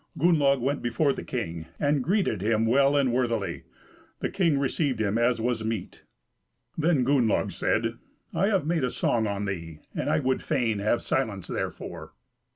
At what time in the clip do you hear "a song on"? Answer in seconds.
8.83-9.45